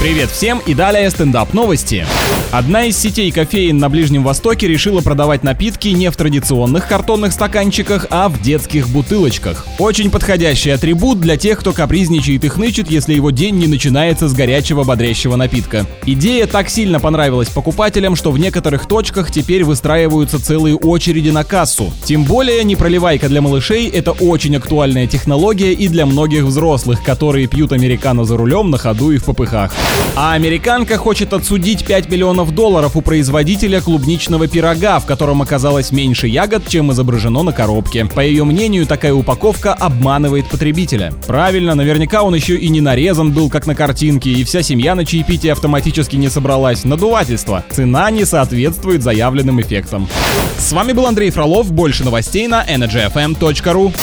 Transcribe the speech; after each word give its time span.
Привет 0.00 0.30
всем 0.30 0.62
и 0.64 0.72
далее 0.72 1.10
стендап 1.10 1.52
новости. 1.52 2.06
Одна 2.52 2.86
из 2.86 2.96
сетей 2.96 3.30
кофеин 3.30 3.76
на 3.76 3.90
Ближнем 3.90 4.24
Востоке 4.24 4.66
решила 4.66 5.02
продавать 5.02 5.44
напитки 5.44 5.88
не 5.88 6.10
в 6.10 6.16
традиционных 6.16 6.88
картонных 6.88 7.34
стаканчиках, 7.34 8.06
а 8.08 8.30
в 8.30 8.40
детских 8.40 8.88
бутылочках. 8.88 9.66
Очень 9.78 10.10
подходящий 10.10 10.70
атрибут 10.70 11.20
для 11.20 11.36
тех, 11.36 11.60
кто 11.60 11.74
капризничает 11.74 12.44
и 12.44 12.48
хнычет, 12.48 12.90
если 12.90 13.12
его 13.12 13.30
день 13.30 13.56
не 13.56 13.66
начинается 13.66 14.26
с 14.26 14.32
горячего 14.32 14.84
бодрящего 14.84 15.36
напитка. 15.36 15.86
Идея 16.06 16.46
так 16.46 16.70
сильно 16.70 16.98
понравилась 16.98 17.50
покупателям, 17.50 18.16
что 18.16 18.32
в 18.32 18.38
некоторых 18.38 18.86
точках 18.86 19.30
теперь 19.30 19.64
выстраиваются 19.64 20.42
целые 20.42 20.76
очереди 20.76 21.28
на 21.28 21.44
кассу. 21.44 21.92
Тем 22.04 22.24
более 22.24 22.64
непроливайка 22.64 23.28
для 23.28 23.42
малышей— 23.42 23.86
это 23.94 24.12
очень 24.12 24.56
актуальная 24.56 25.06
технология 25.06 25.74
и 25.74 25.88
для 25.88 26.06
многих 26.06 26.44
взрослых, 26.44 27.04
которые 27.04 27.46
пьют 27.48 27.72
американо 27.72 28.24
за 28.24 28.38
рулем 28.38 28.70
на 28.70 28.78
ходу 28.78 29.10
и 29.10 29.18
в 29.18 29.24
попыхах. 29.24 29.72
А 30.16 30.34
американка 30.34 30.98
хочет 30.98 31.32
отсудить 31.32 31.86
5 31.86 32.10
миллионов 32.10 32.54
долларов 32.54 32.94
у 32.94 33.00
производителя 33.00 33.80
клубничного 33.80 34.48
пирога, 34.48 34.98
в 34.98 35.06
котором 35.06 35.40
оказалось 35.40 35.92
меньше 35.92 36.26
ягод, 36.26 36.68
чем 36.68 36.92
изображено 36.92 37.42
на 37.42 37.52
коробке. 37.52 38.04
По 38.04 38.20
ее 38.20 38.44
мнению, 38.44 38.86
такая 38.86 39.14
упаковка 39.14 39.72
обманывает 39.72 40.46
потребителя. 40.46 41.14
Правильно, 41.26 41.74
наверняка 41.74 42.22
он 42.22 42.34
еще 42.34 42.56
и 42.56 42.68
не 42.68 42.80
нарезан 42.80 43.32
был, 43.32 43.48
как 43.48 43.66
на 43.66 43.74
картинке, 43.74 44.30
и 44.30 44.44
вся 44.44 44.62
семья 44.62 44.94
на 44.94 45.06
чаепитие 45.06 45.52
автоматически 45.52 46.16
не 46.16 46.28
собралась. 46.28 46.84
Надувательство. 46.84 47.64
Цена 47.70 48.10
не 48.10 48.26
соответствует 48.26 49.02
заявленным 49.02 49.60
эффектам. 49.60 50.06
С 50.58 50.72
вами 50.72 50.92
был 50.92 51.06
Андрей 51.06 51.30
Фролов. 51.30 51.72
Больше 51.72 52.04
новостей 52.04 52.46
на 52.46 52.62
energyfm.ru. 52.64 53.94